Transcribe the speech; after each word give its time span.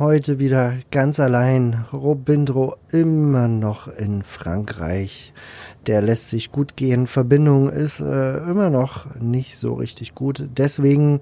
heute 0.00 0.38
wieder 0.38 0.72
ganz 0.90 1.20
allein. 1.20 1.84
Robindro 1.92 2.74
immer 2.90 3.48
noch 3.48 3.86
in 3.86 4.22
Frankreich. 4.22 5.34
Der 5.86 6.00
lässt 6.00 6.30
sich 6.30 6.50
gut 6.50 6.74
gehen. 6.74 7.06
Verbindung 7.06 7.68
ist 7.68 8.00
äh, 8.00 8.38
immer 8.38 8.70
noch 8.70 9.14
nicht 9.20 9.58
so 9.58 9.74
richtig 9.74 10.14
gut. 10.14 10.48
Deswegen 10.56 11.20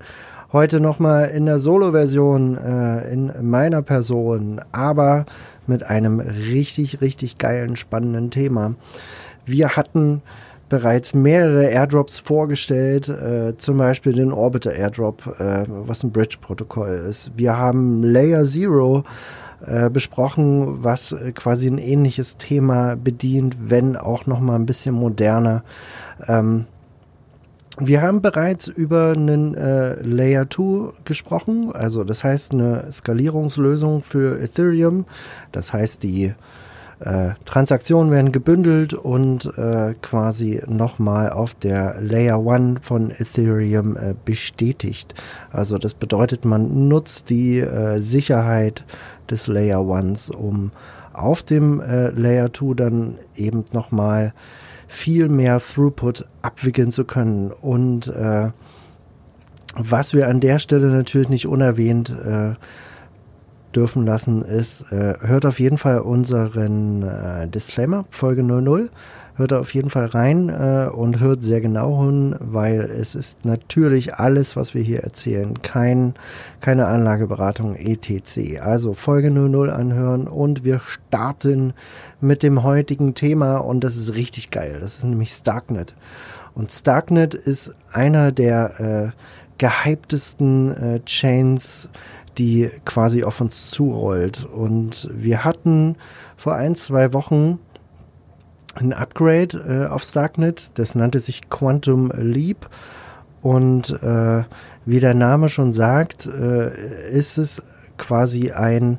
heute 0.53 0.79
nochmal 0.79 1.31
in 1.31 1.47
der 1.47 1.59
Solo-Version 1.59 2.57
äh, 2.57 3.13
in 3.13 3.33
meiner 3.43 3.83
Person, 3.83 4.61
aber 4.71 5.27
mit 5.67 5.83
einem 5.83 6.21
richtig, 6.21 7.01
richtig 7.01 7.37
geilen, 7.37 7.75
spannenden 7.75 8.31
Thema. 8.31 8.77
Wir 9.45 9.75
hatten 9.75 10.23
bereits 10.69 11.15
mehrere 11.15 11.67
Airdrops 11.67 12.19
vorgestellt, 12.19 13.09
äh, 13.09 13.57
zum 13.57 13.79
Beispiel 13.79 14.13
den 14.13 14.33
Orbiter 14.33 14.73
Airdrop, 14.73 15.27
äh, 15.39 15.65
was 15.67 16.03
ein 16.03 16.13
Bridge-Protokoll 16.13 16.91
ist. 17.09 17.33
Wir 17.37 17.57
haben 17.57 18.03
Layer 18.03 18.45
Zero 18.45 19.05
äh, 19.65 19.91
besprochen, 19.91 20.85
was 20.85 21.13
äh, 21.13 21.33
quasi 21.33 21.69
ein 21.69 21.79
ähnliches 21.79 22.37
Thema 22.37 22.97
bedient, 22.97 23.57
wenn 23.59 23.97
auch 23.97 24.27
noch 24.27 24.41
mal 24.41 24.55
ein 24.55 24.67
bisschen 24.67 24.95
moderner. 24.95 25.65
Ähm, 26.27 26.67
wir 27.81 28.03
haben 28.03 28.23
bereits 28.23 28.67
über 28.67 29.13
einen 29.17 29.55
äh, 29.55 30.03
Layer 30.03 30.51
2 30.51 30.93
gesprochen, 31.05 31.71
also 31.73 32.03
das 32.03 32.25
heißt 32.25 32.53
eine 32.53 32.91
Skalierungslösung 32.91 34.03
für 34.03 34.41
Ethereum. 34.41 35.07
Das 35.53 35.73
heißt, 35.73 36.03
die 36.03 36.35
äh, 37.01 37.31
Transaktionen 37.45 38.11
werden 38.11 38.33
gebündelt 38.33 38.93
und 38.93 39.47
äh, 39.57 39.95
quasi 40.03 40.63
nochmal 40.67 41.31
auf 41.31 41.55
der 41.55 42.01
Layer 42.01 42.39
1 42.45 42.81
von 42.83 43.11
Ethereum 43.11 43.97
äh, 43.97 44.15
bestätigt. 44.25 45.15
Also 45.53 45.79
das 45.79 45.95
bedeutet, 45.95 46.45
man 46.45 46.89
nutzt 46.89 47.31
die 47.31 47.61
äh, 47.61 47.99
Sicherheit 47.99 48.85
des 49.31 49.47
Layer 49.47 49.89
1, 49.89 50.31
um 50.31 50.73
auf 51.13 51.43
dem 51.43 51.81
äh, 51.81 52.11
Layer 52.11 52.53
2 52.53 52.75
dann 52.75 53.19
eben 53.37 53.65
nochmal 53.73 54.33
viel 54.89 55.29
mehr 55.29 55.61
Throughput 55.61 56.27
abwickeln 56.43 56.91
zu 56.91 57.05
können. 57.05 57.53
Und 57.53 58.09
äh, 58.09 58.51
was 59.77 60.15
wir 60.15 60.29
an 60.29 60.41
der 60.41 60.59
Stelle 60.59 60.89
natürlich 60.89 61.29
nicht 61.29 61.47
unerwähnt 61.47 62.11
äh, 62.11 62.55
dürfen 63.75 64.07
lassen, 64.07 64.43
ist, 64.43 64.93
äh, 64.93 65.15
hört 65.21 65.47
auf 65.47 65.61
jeden 65.61 65.79
Fall 65.79 66.01
unseren 66.01 67.03
äh, 67.03 67.49
Disclaimer, 67.49 68.05
Folge 68.11 68.43
00. 68.43 68.91
Hört 69.37 69.53
auf 69.53 69.73
jeden 69.73 69.89
Fall 69.89 70.07
rein 70.07 70.49
äh, 70.49 70.89
und 70.93 71.21
hört 71.21 71.45
sehr 71.45 71.61
genau 71.61 72.03
hin, 72.03 72.35
weil 72.41 72.81
es 72.81 73.15
ist 73.15 73.45
natürlich 73.45 74.15
alles, 74.17 74.57
was 74.57 74.75
wir 74.75 74.83
hier 74.83 75.05
erzählen, 75.05 75.63
kein, 75.63 76.15
keine 76.61 76.87
Anlageberatung 76.87 77.77
etc. 77.77 78.61
Also 78.61 78.95
Folge 78.95 79.31
00 79.31 79.71
anhören 79.71 80.27
und 80.27 80.65
wir 80.65 80.81
starten 80.81 81.73
mit 82.21 82.43
dem 82.43 82.65
heutigen 82.65 83.15
Thema 83.15 83.59
und 83.59 83.85
das 83.85 83.97
ist 83.97 84.15
richtig 84.15 84.51
geil. 84.51 84.79
Das 84.81 84.99
ist 84.99 85.05
nämlich 85.05 85.31
Starknet. 85.31 85.95
Und 86.55 86.73
Starknet 86.73 87.35
ist 87.35 87.73
einer 87.93 88.33
der 88.33 88.81
äh, 89.15 89.23
gehyptesten 89.59 90.71
äh, 90.77 91.01
Chains, 91.05 91.89
die 92.39 92.71
quasi 92.85 93.25
auf 93.25 93.41
uns 93.41 93.71
zurollt. 93.71 94.45
Und 94.45 95.11
wir 95.13 95.45
hatten 95.45 95.97
vor 96.37 96.55
ein, 96.55 96.75
zwei 96.75 97.13
Wochen 97.13 97.59
ein 98.75 98.93
Upgrade 98.93 99.87
äh, 99.89 99.93
auf 99.93 100.03
Starknet, 100.03 100.71
das 100.75 100.95
nannte 100.95 101.19
sich 101.19 101.51
Quantum 101.51 102.13
Leap. 102.17 102.69
Und 103.43 103.91
äh, 104.03 104.45
wie 104.85 105.01
der 105.01 105.15
Name 105.15 105.49
schon 105.49 105.73
sagt, 105.73 106.27
äh, 106.27 107.11
ist 107.11 107.39
es 107.39 107.63
quasi 107.97 108.53
ein, 108.53 108.99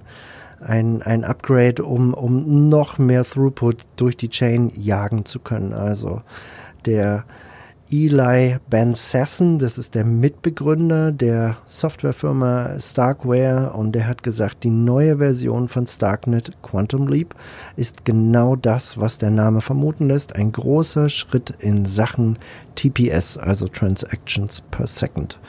ein, 0.62 1.02
ein 1.02 1.24
Upgrade, 1.24 1.84
um, 1.84 2.14
um 2.14 2.70
noch 2.70 2.98
mehr 2.98 3.24
Throughput 3.24 3.86
durch 3.96 4.18
die 4.18 4.30
Chain 4.30 4.72
jagen 4.76 5.26
zu 5.26 5.40
können. 5.40 5.74
Also 5.74 6.22
der 6.86 7.24
Eli 7.92 8.58
Ben 8.70 8.94
Sasson, 8.94 9.58
das 9.58 9.80
ist 9.80 9.96
der 9.96 10.06
Mitbegründer 10.06 11.12
der 11.12 11.58
Softwarefirma 11.66 12.80
Starkware 12.80 13.74
und 13.74 13.94
der 13.94 14.06
hat 14.06 14.22
gesagt, 14.22 14.64
die 14.64 14.70
neue 14.70 15.18
Version 15.18 15.70
von 15.70 15.88
Starknet 15.88 16.62
Quantum 16.62 17.08
Leap 17.08 17.34
ist 17.78 18.06
genau 18.06 18.56
das, 18.56 19.00
was 19.00 19.18
der 19.18 19.32
Name 19.32 19.62
vermuten 19.62 20.08
lässt, 20.08 20.36
ein 20.36 20.52
großer 20.52 21.10
Schritt 21.10 21.56
in 21.58 21.88
Sachen 21.88 22.38
TPS, 22.76 23.40
also 23.40 23.68
Transactions 23.68 24.62
per 24.70 24.86
Second, 24.86 25.40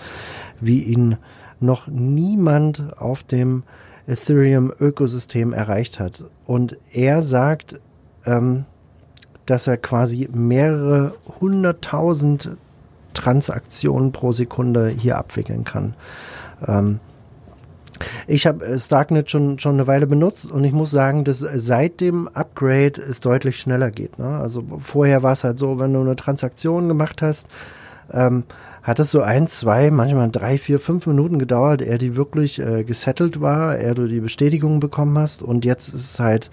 wie 0.63 0.83
ihn 0.85 1.19
noch 1.61 1.89
niemand 1.89 2.97
auf 2.97 3.23
dem 3.23 3.65
Ethereum-Ökosystem 4.07 5.53
erreicht 5.53 6.01
hat. 6.01 6.25
Und 6.47 6.79
er 6.91 7.23
sagt, 7.23 7.81
ähm, 8.25 8.65
dass 9.51 9.67
er 9.67 9.77
quasi 9.77 10.29
mehrere 10.33 11.15
hunderttausend 11.41 12.51
Transaktionen 13.15 14.13
pro 14.13 14.31
Sekunde 14.31 14.89
hier 14.89 15.19
abwickeln 15.19 15.65
kann. 15.65 15.95
Ähm, 16.67 17.01
ich 18.29 18.47
habe 18.47 18.65
äh, 18.65 18.79
Starknet 18.79 19.31
schon, 19.31 19.59
schon 19.59 19.75
eine 19.75 19.89
Weile 19.89 20.07
benutzt 20.07 20.51
und 20.51 20.63
ich 20.63 20.73
muss 20.73 20.93
sagen, 20.93 21.25
dass 21.25 21.41
seit 21.41 22.01
dem 22.01 22.29
Upgrade 22.29 23.01
es 23.01 23.21
deutlich 23.21 23.57
schneller 23.57 23.91
geht. 23.91 24.19
Ne? 24.21 24.29
Also 24.29 24.63
vorher 24.79 25.25
war 25.25 25.33
es 25.33 25.43
halt 25.43 25.59
so, 25.59 25.81
wenn 25.81 25.93
du 25.93 26.01
eine 26.01 26.17
Transaktion 26.17 26.87
gemacht 26.87 27.21
hast, 27.21 27.49
ähm, 28.13 28.45
hat 28.83 29.01
es 29.01 29.11
so 29.11 29.21
ein, 29.21 29.49
zwei, 29.49 29.91
manchmal 29.91 30.31
drei, 30.31 30.59
vier, 30.59 30.79
fünf 30.79 31.07
Minuten 31.07 31.39
gedauert, 31.39 31.83
ehe 31.83 31.99
die 31.99 32.17
wirklich 32.17 32.61
äh, 32.61 32.85
gesettelt 32.85 33.41
war, 33.41 33.79
ehe 33.79 33.95
du 33.95 34.07
die 34.07 34.21
Bestätigung 34.21 34.79
bekommen 34.79 35.19
hast 35.19 35.43
und 35.43 35.65
jetzt 35.65 35.89
ist 35.89 36.13
es 36.13 36.21
halt 36.21 36.51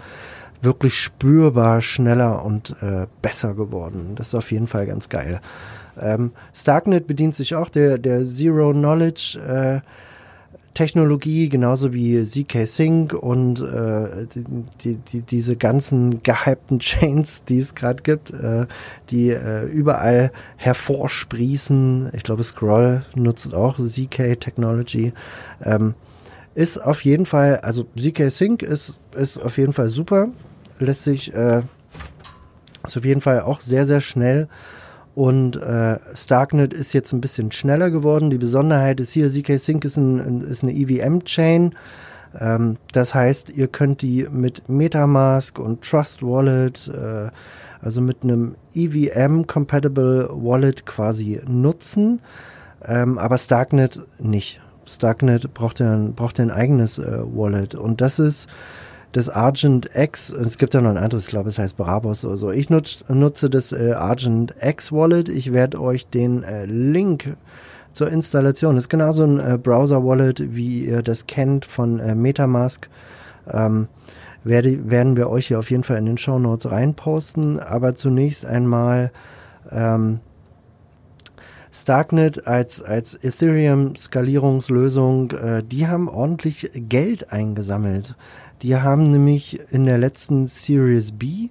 wirklich 0.62 1.00
spürbar 1.00 1.82
schneller 1.82 2.44
und 2.44 2.76
äh, 2.82 3.08
besser 3.22 3.54
geworden. 3.54 4.14
Das 4.16 4.30
ist 4.30 4.36
auf 4.36 4.52
jeden 4.52 4.68
Fall 4.68 4.86
ganz 4.88 5.10
geil. 5.10 5.40
Ähm, 6.00 6.32
Starknet 6.54 7.08
bedient 7.08 7.36
sich 7.36 7.56
auch 7.56 7.70
der, 7.70 7.98
der 7.98 8.24
Zero 8.24 8.72
Knowledge 8.72 9.40
äh, 9.40 9.88
Technologie, 10.78 11.50
genauso 11.50 11.92
wie 11.92 12.24
ZK 12.24 12.68
Sync 12.68 13.14
und 13.14 13.60
äh, 13.62 14.28
die, 14.84 14.98
die, 14.98 15.22
diese 15.24 15.56
ganzen 15.56 16.22
gehypten 16.22 16.78
Chains, 16.80 17.44
die 17.44 17.58
es 17.58 17.74
gerade 17.74 18.04
gibt, 18.04 18.30
äh, 18.30 18.68
die 19.10 19.32
äh, 19.32 19.66
überall 19.66 20.32
hervorsprießen. 20.58 22.12
Ich 22.14 22.22
glaube, 22.22 22.44
Scroll 22.44 23.02
nutzt 23.16 23.56
auch 23.56 23.80
ZK 23.80 24.40
Technology. 24.40 25.14
Ähm, 25.64 25.96
ist 26.54 26.78
auf 26.78 27.04
jeden 27.04 27.26
Fall, 27.26 27.58
also 27.58 27.88
ZK 28.00 28.30
Sync 28.30 28.62
ist, 28.62 29.02
ist 29.16 29.40
auf 29.40 29.58
jeden 29.58 29.74
Fall 29.74 29.90
super 29.90 30.30
lässt 30.86 31.04
sich, 31.04 31.34
äh, 31.34 31.62
auf 32.84 33.06
jeden 33.06 33.22
Fall 33.22 33.42
auch 33.42 33.60
sehr, 33.60 33.86
sehr 33.86 34.02
schnell. 34.02 34.48
Und 35.16 35.56
äh, 35.56 35.98
Starknet 36.14 36.74
ist 36.74 36.94
jetzt 36.94 37.12
ein 37.12 37.22
bisschen 37.22 37.52
schneller 37.52 37.90
geworden. 37.90 38.30
Die 38.30 38.38
Besonderheit 38.38 39.00
ist 39.00 39.14
hier, 39.14 39.30
ZK 39.30 39.58
Sync 39.58 39.84
ist, 39.84 39.98
ein, 39.98 40.42
ist 40.42 40.62
eine 40.62 40.74
EVM-Chain. 40.74 41.74
Ähm, 42.40 42.78
das 42.92 43.16
heißt, 43.16 43.50
ihr 43.50 43.68
könnt 43.68 44.04
die 44.04 44.28
mit 44.32 44.70
Metamask 44.70 45.58
und 45.58 45.82
Trust 45.82 46.22
Wallet, 46.22 46.88
äh, 46.90 47.32
also 47.82 48.00
mit 48.02 48.24
einem 48.24 48.56
EVM-compatible 48.76 50.30
Wallet 50.32 50.86
quasi 50.86 51.42
nutzen. 51.48 52.22
Ähm, 52.86 53.18
aber 53.18 53.40
Starknet 53.40 54.02
nicht. 54.20 54.62
Starknet 54.86 55.54
braucht 55.54 55.80
ja 55.80 55.94
ein, 55.94 56.14
braucht 56.14 56.38
ja 56.38 56.46
ein 56.46 56.52
eigenes 56.52 57.00
äh, 57.00 57.22
Wallet. 57.24 57.74
Und 57.74 58.02
das 58.02 58.20
ist 58.20 58.48
das 59.18 59.30
Argent 59.30 59.90
X, 59.96 60.30
es 60.30 60.60
gibt 60.60 60.76
ja 60.76 60.82
noch 60.82 60.92
ein 60.92 60.98
anderes, 60.98 61.24
ich 61.24 61.32
glaube, 61.32 61.50
es 61.50 61.58
heißt 61.58 61.76
Brabus 61.76 62.24
oder 62.24 62.38
so. 62.38 62.52
Ich 62.52 62.70
nutz, 62.70 63.04
nutze 63.08 63.50
das 63.50 63.72
äh, 63.72 63.94
Argent 63.94 64.54
X 64.62 64.92
Wallet. 64.92 65.28
Ich 65.28 65.52
werde 65.52 65.82
euch 65.82 66.08
den 66.08 66.44
äh, 66.44 66.66
Link 66.66 67.36
zur 67.94 68.12
Installation, 68.12 68.76
das 68.76 68.84
ist 68.84 68.90
genauso 68.90 69.24
ein 69.24 69.40
äh, 69.40 69.58
Browser-Wallet, 69.58 70.56
wie 70.56 70.86
ihr 70.86 71.02
das 71.02 71.26
kennt 71.26 71.66
von 71.66 72.00
äh, 72.00 72.14
Metamask. 72.14 72.88
Ähm, 73.52 73.88
werde, 74.44 74.92
werden 74.92 75.18
wir 75.18 75.32
euch 75.32 75.48
hier 75.48 75.58
auf 75.58 75.72
jeden 75.72 75.84
Fall 75.84 75.98
in 75.98 76.06
den 76.06 76.20
Show 76.20 76.38
Notes 76.38 76.70
reinposten. 76.70 77.60
Aber 77.60 77.96
zunächst 77.96 78.46
einmal 78.46 79.12
ähm, 79.72 80.20
Starknet 81.72 82.48
als, 82.48 82.82
als 82.82 83.16
Ethereum-Skalierungslösung, 83.16 85.32
äh, 85.32 85.64
die 85.64 85.88
haben 85.88 86.08
ordentlich 86.08 86.72
Geld 86.74 87.32
eingesammelt. 87.32 88.16
Die 88.62 88.76
haben 88.76 89.12
nämlich 89.12 89.60
in 89.72 89.86
der 89.86 89.98
letzten 89.98 90.46
Series 90.46 91.12
B 91.12 91.50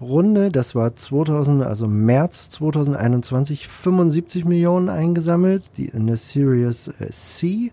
Runde, 0.00 0.50
das 0.50 0.74
war 0.74 0.94
2000, 0.94 1.62
also 1.62 1.86
März 1.86 2.50
2021, 2.50 3.66
75 3.66 4.44
Millionen 4.44 4.90
eingesammelt. 4.90 5.62
Die 5.78 5.86
in 5.86 6.06
der 6.06 6.18
Series 6.18 6.88
äh, 6.88 7.08
C, 7.10 7.72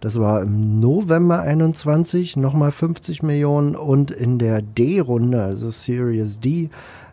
das 0.00 0.20
war 0.20 0.42
im 0.42 0.80
November 0.80 1.40
21, 1.40 2.36
nochmal 2.36 2.70
50 2.70 3.22
Millionen 3.22 3.76
und 3.76 4.10
in 4.10 4.38
der 4.38 4.60
D-Runde, 4.60 5.42
also 5.42 5.70
Series 5.70 6.38
D, 6.38 6.68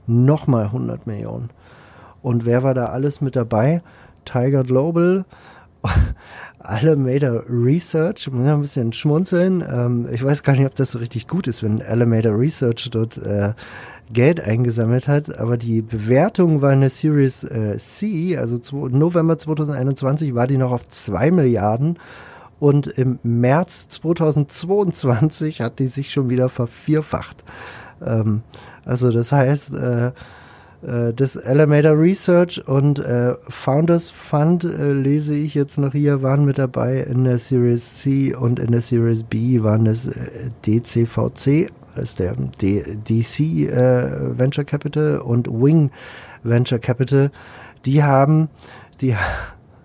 nochmal 0.05 0.65
100 0.65 1.07
Millionen. 1.07 1.49
Und 2.21 2.45
wer 2.45 2.61
war 2.61 2.73
da 2.73 2.87
alles 2.87 3.21
mit 3.21 3.37
dabei? 3.37 3.81
Tiger 4.25 4.65
Global, 4.65 5.23
Alameda 6.59 7.43
Research, 7.49 8.29
muss 8.31 8.47
ein 8.47 8.61
bisschen 8.61 8.93
schmunzeln. 8.93 9.61
Ähm, 9.67 10.07
ich 10.11 10.23
weiß 10.23 10.43
gar 10.43 10.53
nicht, 10.53 10.65
ob 10.65 10.75
das 10.75 10.91
so 10.91 10.99
richtig 10.99 11.27
gut 11.27 11.47
ist, 11.47 11.63
wenn 11.63 11.81
Alameda 11.81 12.31
Research 12.31 12.89
dort 12.91 13.17
äh, 13.17 13.53
Geld 14.13 14.41
eingesammelt 14.41 15.07
hat, 15.07 15.37
aber 15.37 15.57
die 15.57 15.81
Bewertung 15.81 16.61
war 16.61 16.73
in 16.73 16.81
der 16.81 16.89
Series 16.89 17.43
äh, 17.43 17.77
C, 17.77 18.37
also 18.37 18.57
zu, 18.57 18.87
November 18.89 19.37
2021 19.37 20.35
war 20.35 20.47
die 20.47 20.57
noch 20.57 20.71
auf 20.71 20.87
2 20.87 21.31
Milliarden 21.31 21.97
und 22.59 22.87
im 22.87 23.19
März 23.23 23.87
2022 23.87 25.61
hat 25.61 25.79
die 25.79 25.87
sich 25.87 26.11
schon 26.11 26.29
wieder 26.29 26.49
vervierfacht. 26.49 27.43
Ähm, 28.05 28.43
also 28.85 29.11
das 29.11 29.31
heißt, 29.31 29.73
äh, 29.75 30.11
das 30.81 31.37
Alameda 31.37 31.91
Research 31.91 32.67
und 32.67 32.99
äh, 32.99 33.35
Founders 33.49 34.09
Fund 34.09 34.63
äh, 34.63 34.93
lese 34.93 35.35
ich 35.35 35.53
jetzt 35.53 35.77
noch 35.77 35.91
hier, 35.91 36.23
waren 36.23 36.45
mit 36.45 36.57
dabei 36.57 37.01
in 37.01 37.23
der 37.23 37.37
Series 37.37 37.99
C 37.99 38.33
und 38.33 38.59
in 38.59 38.71
der 38.71 38.81
Series 38.81 39.23
B 39.23 39.61
waren 39.61 39.85
das 39.85 40.07
äh, 40.07 40.49
DCVC, 40.65 41.71
ist 41.95 42.19
der 42.19 42.33
D 42.33 42.83
DC 43.07 43.39
äh, 43.69 44.37
Venture 44.39 44.65
Capital 44.65 45.19
und 45.19 45.47
Wing 45.47 45.91
Venture 46.43 46.79
Capital. 46.79 47.31
Die 47.85 48.03
haben, 48.03 48.49
die 49.01 49.15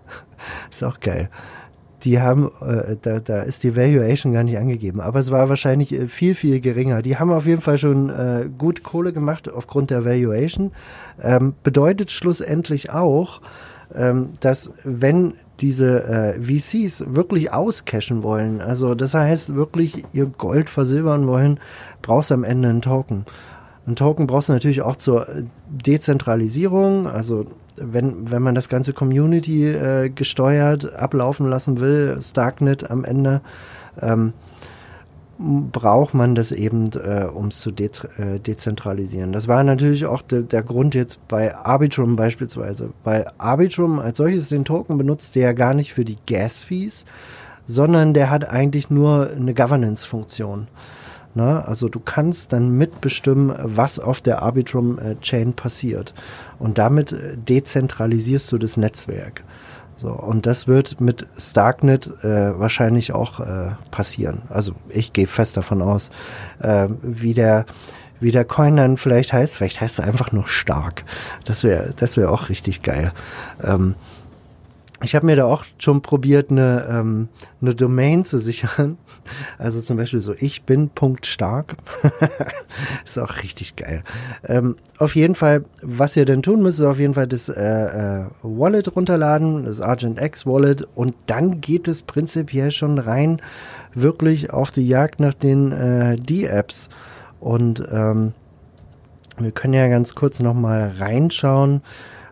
ist 0.71 0.83
auch 0.83 0.99
geil 0.99 1.29
die 2.07 2.21
haben, 2.21 2.49
äh, 2.61 2.95
da, 3.01 3.19
da 3.19 3.41
ist 3.41 3.63
die 3.63 3.75
Valuation 3.75 4.31
gar 4.31 4.43
nicht 4.43 4.57
angegeben, 4.57 5.01
aber 5.01 5.19
es 5.19 5.29
war 5.29 5.49
wahrscheinlich 5.49 5.93
äh, 5.93 6.07
viel, 6.07 6.35
viel 6.35 6.61
geringer. 6.61 7.01
Die 7.01 7.17
haben 7.17 7.31
auf 7.31 7.45
jeden 7.45 7.61
Fall 7.61 7.77
schon 7.77 8.09
äh, 8.09 8.49
gut 8.57 8.81
Kohle 8.81 9.11
gemacht 9.11 9.51
aufgrund 9.51 9.89
der 9.89 10.05
Valuation. 10.05 10.71
Ähm, 11.21 11.53
bedeutet 11.63 12.09
schlussendlich 12.09 12.91
auch, 12.91 13.41
ähm, 13.93 14.29
dass 14.39 14.71
wenn 14.85 15.33
diese 15.59 16.03
äh, 16.05 16.41
VCs 16.41 17.03
wirklich 17.09 17.51
auscashen 17.51 18.23
wollen, 18.23 18.61
also 18.61 18.95
das 18.95 19.13
heißt 19.13 19.55
wirklich 19.55 20.05
ihr 20.13 20.27
Gold 20.27 20.69
versilbern 20.69 21.27
wollen, 21.27 21.59
brauchst 22.01 22.31
du 22.31 22.35
am 22.35 22.45
Ende 22.45 22.69
einen 22.69 22.81
Token. 22.81 23.25
Ein 23.85 23.97
Token 23.97 24.27
brauchst 24.27 24.47
du 24.47 24.53
natürlich 24.53 24.81
auch 24.81 24.95
zur 24.95 25.27
Dezentralisierung, 25.67 27.07
also 27.07 27.47
wenn, 27.77 28.31
wenn 28.31 28.41
man 28.41 28.55
das 28.55 28.69
ganze 28.69 28.93
Community 28.93 29.67
äh, 29.67 30.09
gesteuert 30.09 30.93
ablaufen 30.93 31.47
lassen 31.47 31.79
will, 31.79 32.17
Starknet 32.21 32.89
am 32.89 33.03
Ende, 33.03 33.41
ähm, 34.01 34.33
braucht 35.39 36.13
man 36.15 36.33
das 36.33 36.51
eben, 36.51 36.89
äh, 36.95 37.25
um 37.25 37.47
es 37.47 37.59
zu 37.59 37.71
de 37.71 37.89
äh, 38.17 38.39
dezentralisieren. 38.39 39.33
Das 39.33 39.47
war 39.47 39.63
natürlich 39.63 40.05
auch 40.05 40.23
de 40.23 40.43
der 40.43 40.63
Grund 40.63 40.95
jetzt 40.95 41.25
bei 41.27 41.55
Arbitrum 41.55 42.15
beispielsweise, 42.15 42.89
weil 43.03 43.29
Arbitrum 43.37 43.99
als 43.99 44.17
solches 44.17 44.49
den 44.49 44.65
Token 44.65 44.97
benutzt, 44.97 45.35
der 45.35 45.43
ja 45.43 45.53
gar 45.53 45.73
nicht 45.73 45.93
für 45.93 46.05
die 46.05 46.17
Gas-Fees, 46.25 47.05
sondern 47.67 48.13
der 48.13 48.29
hat 48.31 48.49
eigentlich 48.49 48.89
nur 48.89 49.29
eine 49.29 49.53
Governance-Funktion. 49.53 50.67
Ne? 51.37 51.63
Also 51.67 51.87
du 51.87 51.99
kannst 51.99 52.51
dann 52.51 52.71
mitbestimmen, 52.71 53.55
was 53.63 53.99
auf 53.99 54.21
der 54.21 54.41
Arbitrum-Chain 54.41 55.53
passiert. 55.53 56.15
Und 56.57 56.79
damit 56.79 57.11
äh, 57.11 57.37
dezentralisierst 57.37 58.51
du 58.51 58.57
das 58.57 58.75
Netzwerk. 58.75 59.43
So, 59.97 60.09
und 60.09 60.47
das 60.47 60.67
wird 60.67 60.99
mit 60.99 61.27
Starknet 61.37 62.07
äh, 62.23 62.59
wahrscheinlich 62.59 63.13
auch 63.13 63.39
äh, 63.39 63.75
passieren. 63.91 64.41
Also 64.49 64.73
ich 64.89 65.13
gehe 65.13 65.27
fest 65.27 65.57
davon 65.57 65.83
aus, 65.83 66.09
äh, 66.59 66.87
wie 67.03 67.35
der 67.35 67.65
wie 68.19 68.31
der 68.31 68.45
Coin 68.45 68.75
dann 68.75 68.97
vielleicht 68.97 69.31
heißt, 69.31 69.55
vielleicht 69.55 69.79
heißt 69.79 69.99
er 69.99 70.05
einfach 70.05 70.31
nur 70.31 70.47
stark. 70.47 71.03
Das 71.45 71.63
wäre 71.63 71.93
das 71.95 72.17
wäre 72.17 72.31
auch 72.31 72.49
richtig 72.49 72.81
geil. 72.81 73.11
Ähm, 73.63 73.93
ich 75.03 75.15
habe 75.15 75.27
mir 75.27 75.35
da 75.35 75.45
auch 75.45 75.63
schon 75.77 76.01
probiert, 76.01 76.49
eine, 76.49 76.87
ähm, 76.89 77.27
eine 77.61 77.75
Domain 77.75 78.25
zu 78.25 78.39
sichern. 78.39 78.97
Also 79.57 79.81
zum 79.81 79.97
Beispiel 79.97 80.21
so, 80.21 80.33
ich 80.37 80.63
bin 80.63 80.89
ist 83.05 83.19
auch 83.19 83.43
richtig 83.43 83.75
geil. 83.75 84.03
Ähm, 84.45 84.77
auf 84.97 85.15
jeden 85.15 85.35
Fall, 85.35 85.65
was 85.81 86.15
ihr 86.15 86.25
denn 86.25 86.41
tun 86.41 86.61
müsst, 86.61 86.79
ist 86.79 86.85
auf 86.85 86.99
jeden 86.99 87.13
Fall 87.13 87.27
das 87.27 87.49
äh, 87.49 87.61
äh, 87.61 88.25
Wallet 88.41 88.95
runterladen, 88.95 89.65
das 89.65 89.81
Argent 89.81 90.21
X 90.21 90.45
Wallet 90.45 90.87
und 90.95 91.13
dann 91.27 91.61
geht 91.61 91.87
es 91.87 92.03
prinzipiell 92.03 92.71
schon 92.71 92.97
rein 92.97 93.41
wirklich 93.93 94.51
auf 94.51 94.71
die 94.71 94.87
Jagd 94.87 95.19
nach 95.19 95.33
den 95.33 95.71
äh, 95.71 96.15
D-Apps. 96.15 96.89
Und 97.39 97.83
ähm, 97.91 98.33
wir 99.37 99.51
können 99.51 99.73
ja 99.73 99.87
ganz 99.87 100.15
kurz 100.15 100.39
nochmal 100.39 100.93
reinschauen 100.97 101.81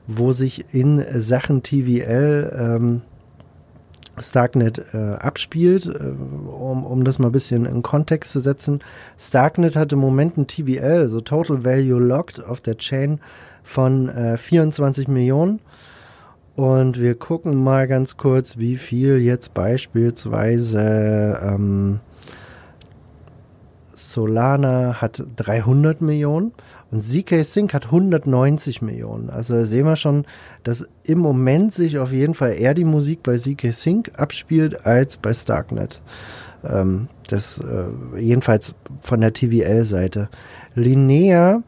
wo 0.08 0.32
sich 0.32 0.74
in 0.74 1.04
Sachen 1.20 1.64
TVL 1.64 2.54
ähm, 2.58 3.02
Starknet 4.18 4.82
äh, 4.94 5.16
abspielt, 5.16 5.88
äh, 5.88 6.00
um, 6.50 6.86
um 6.86 7.04
das 7.04 7.20
mal 7.20 7.28
ein 7.28 7.34
bisschen 7.34 7.66
in 7.66 7.82
Kontext 7.82 8.32
zu 8.32 8.40
setzen. 8.40 8.80
Starknet 9.18 9.76
hat 9.76 9.92
im 9.94 10.00
Moment 10.00 10.38
ein 10.38 10.48
TVL, 10.48 11.02
also 11.02 11.22
Total 11.22 11.66
Value 11.66 12.00
Locked 12.00 12.44
auf 12.44 12.62
der 12.62 12.78
Chain 12.78 13.20
von 13.64 14.10
äh, 14.10 14.38
24 14.38 15.08
Millionen. 15.08 15.60
Und 16.56 17.00
wir 17.00 17.16
gucken 17.16 17.62
mal 17.62 17.86
ganz 17.88 18.16
kurz, 18.16 18.58
wie 18.58 18.78
viel 18.78 19.18
jetzt 19.18 19.54
beispielsweise 19.54 21.38
ähm, 21.44 22.00
Solana 23.94 25.02
hat 25.02 25.22
300 25.36 26.00
Millionen. 26.00 26.54
Und 26.96 27.02
ZK 27.02 27.44
Sync 27.44 27.74
hat 27.74 27.88
190 27.88 28.82
Millionen. 28.82 29.30
Also 29.30 29.66
sehen 29.66 29.86
wir 29.86 29.98
schon, 29.98 30.24
dass 30.64 30.88
im 31.04 31.20
Moment 31.20 31.74
sich 31.74 31.98
auf 32.00 32.14
jeden 32.14 32.34
Fall 32.34 32.54
eher 32.54 32.74
die 32.74 32.86
Musik 32.86 33.22
bei 33.22 33.36
ZK 33.36 33.74
Sync 33.74 34.14
abspielt 34.18 34.86
als 34.86 35.18
bei 35.18 35.34
Starknet. 35.34 36.02
Ähm, 36.64 37.10
das 37.28 37.60
äh, 37.60 38.18
jedenfalls 38.18 38.76
von 39.02 39.20
der 39.20 39.34
TVL-Seite. 39.34 40.30
Linnea 40.74 41.64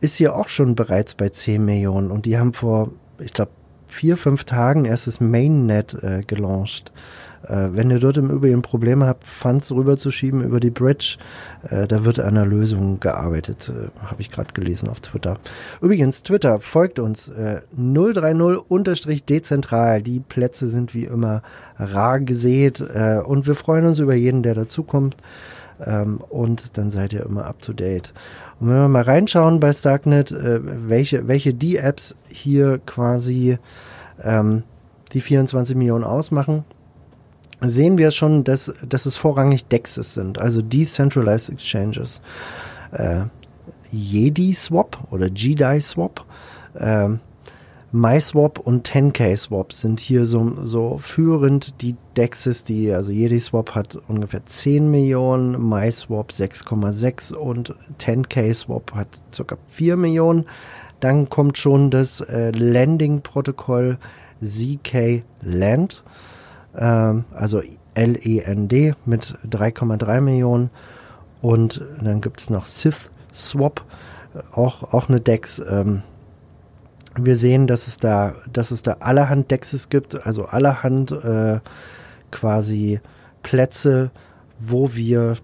ist 0.00 0.14
hier 0.14 0.36
auch 0.36 0.46
schon 0.46 0.76
bereits 0.76 1.16
bei 1.16 1.28
10 1.28 1.64
Millionen 1.64 2.12
und 2.12 2.24
die 2.24 2.38
haben 2.38 2.52
vor, 2.52 2.92
ich 3.18 3.32
glaube, 3.32 3.50
vier, 3.88 4.16
fünf 4.16 4.44
Tagen 4.44 4.84
erst 4.84 5.06
das 5.06 5.20
Mainnet 5.20 5.94
äh, 6.02 6.22
gelauncht. 6.26 6.92
Äh, 7.42 7.68
wenn 7.72 7.90
ihr 7.90 7.98
dort 7.98 8.16
im 8.16 8.30
Übrigen 8.30 8.62
Probleme 8.62 9.06
habt, 9.06 9.26
Funds 9.26 9.70
rüberzuschieben 9.72 10.42
über 10.42 10.60
die 10.60 10.70
Bridge, 10.70 11.18
äh, 11.68 11.86
da 11.86 12.04
wird 12.04 12.20
an 12.20 12.36
einer 12.36 12.46
Lösung 12.46 13.00
gearbeitet. 13.00 13.72
Äh, 13.74 13.88
Habe 14.06 14.20
ich 14.20 14.30
gerade 14.30 14.52
gelesen 14.52 14.88
auf 14.88 15.00
Twitter. 15.00 15.36
Übrigens, 15.80 16.22
Twitter 16.22 16.60
folgt 16.60 16.98
uns 16.98 17.28
äh, 17.28 17.60
030-dezentral. 17.78 20.02
Die 20.02 20.20
Plätze 20.20 20.68
sind 20.68 20.94
wie 20.94 21.04
immer 21.04 21.42
rar 21.78 22.20
gesät 22.20 22.80
äh, 22.80 23.20
und 23.24 23.46
wir 23.46 23.54
freuen 23.54 23.86
uns 23.86 23.98
über 23.98 24.14
jeden, 24.14 24.42
der 24.42 24.54
dazukommt. 24.54 25.16
Ähm, 25.84 26.20
und 26.28 26.76
dann 26.76 26.90
seid 26.90 27.12
ihr 27.12 27.24
immer 27.24 27.46
up 27.46 27.62
to 27.62 27.72
date. 27.72 28.12
Und 28.60 28.68
wenn 28.68 28.76
wir 28.76 28.88
mal 28.88 29.02
reinschauen 29.02 29.60
bei 29.60 29.72
Starknet, 29.72 30.32
äh, 30.32 30.60
welche, 30.88 31.28
welche 31.28 31.54
die 31.54 31.76
Apps 31.76 32.16
hier 32.28 32.78
quasi 32.84 33.58
ähm, 34.22 34.64
die 35.12 35.20
24 35.20 35.76
Millionen 35.76 36.04
ausmachen, 36.04 36.64
sehen 37.60 37.98
wir 37.98 38.10
schon, 38.10 38.44
dass, 38.44 38.72
dass 38.88 39.06
es 39.06 39.16
vorrangig 39.16 39.66
DEXs 39.66 40.14
sind, 40.14 40.38
also 40.38 40.62
Decentralized 40.62 41.50
Exchanges. 41.50 42.22
Äh, 42.92 43.22
Jedi 43.90 44.52
Swap 44.52 44.98
oder 45.10 45.30
GDI 45.30 45.80
Swap, 45.80 46.24
äh, 46.74 47.08
MySwap 47.90 48.58
und 48.58 48.88
10K 48.88 49.36
Swap 49.36 49.72
sind 49.72 50.00
hier 50.00 50.26
so, 50.26 50.52
so 50.64 50.98
führend 50.98 51.80
die 51.80 51.96
DEXs, 52.16 52.64
die, 52.64 52.92
also 52.92 53.12
Jedi 53.12 53.40
Swap 53.40 53.74
hat 53.74 53.98
ungefähr 54.08 54.44
10 54.44 54.90
Millionen, 54.90 55.68
MySwap 55.68 56.30
6,6 56.30 57.34
und 57.34 57.74
10K 57.98 58.52
Swap 58.52 58.94
hat 58.94 59.08
ca. 59.34 59.56
4 59.68 59.96
Millionen. 59.96 60.44
Dann 61.00 61.30
kommt 61.30 61.56
schon 61.56 61.90
das 61.90 62.20
äh, 62.20 62.50
Landing-Protokoll 62.50 63.98
ZK 64.42 65.22
Land 65.42 66.02
ähm, 66.76 67.24
also 67.32 67.62
LEND 67.94 68.96
mit 69.06 69.38
3,3 69.48 70.20
Millionen. 70.20 70.70
Und 71.40 71.82
dann 72.00 72.20
gibt 72.20 72.40
es 72.40 72.50
noch 72.50 72.64
Sith 72.64 73.10
Swap, 73.32 73.84
auch, 74.52 74.92
auch 74.92 75.08
eine 75.08 75.20
DEX. 75.20 75.60
Ähm, 75.60 76.02
wir 77.26 77.36
sehen, 77.36 77.66
dass 77.66 77.86
es 77.86 77.98
da, 77.98 78.34
dass 78.52 78.70
es 78.70 78.82
da 78.82 78.96
allerhand 79.00 79.50
Dexes 79.50 79.88
gibt, 79.88 80.26
also 80.26 80.44
allerhand 80.44 81.12
äh, 81.12 81.60
quasi 82.30 83.00
Plätze, 83.42 84.10
wo 84.58 84.94
wir 84.94 85.34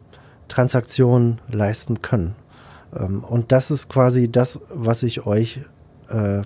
Transaktionen 0.48 1.40
leisten 1.48 2.02
können. 2.02 2.34
Ähm, 2.94 3.24
und 3.24 3.52
das 3.52 3.70
ist 3.70 3.88
quasi 3.88 4.30
das, 4.30 4.60
was 4.68 5.02
ich 5.02 5.26
euch 5.26 5.60
äh, 6.08 6.42